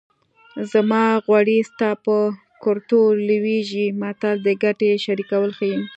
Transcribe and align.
زما 0.71 1.03
غوړي 1.25 1.59
ستا 1.69 1.89
په 2.05 2.15
کورتو 2.63 2.99
لوېږي 3.27 3.87
متل 4.01 4.35
د 4.43 4.47
ګټې 4.63 4.91
شریکول 5.05 5.49
ښيي 5.57 5.77